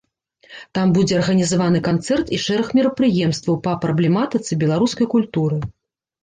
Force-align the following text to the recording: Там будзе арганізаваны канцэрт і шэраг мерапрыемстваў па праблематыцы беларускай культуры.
Там 0.77 0.93
будзе 0.95 1.17
арганізаваны 1.17 1.81
канцэрт 1.87 2.31
і 2.37 2.39
шэраг 2.45 2.71
мерапрыемстваў 2.79 3.55
па 3.69 3.75
праблематыцы 3.85 4.59
беларускай 4.65 5.07
культуры. 5.15 5.63